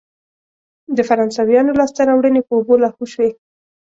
[0.95, 3.29] د فرانسویانو لاسته راوړنې په اوبو لاهو شوې.